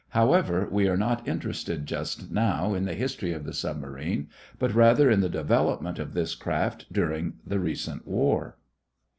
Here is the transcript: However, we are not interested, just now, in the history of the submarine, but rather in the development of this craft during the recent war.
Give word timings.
However, 0.09 0.67
we 0.71 0.87
are 0.87 0.97
not 0.97 1.27
interested, 1.27 1.85
just 1.85 2.31
now, 2.31 2.73
in 2.73 2.85
the 2.85 2.95
history 2.95 3.33
of 3.33 3.43
the 3.43 3.53
submarine, 3.53 4.29
but 4.57 4.73
rather 4.73 5.11
in 5.11 5.19
the 5.19 5.29
development 5.29 5.99
of 5.99 6.15
this 6.15 6.33
craft 6.33 6.91
during 6.91 7.33
the 7.45 7.59
recent 7.59 8.07
war. 8.07 8.57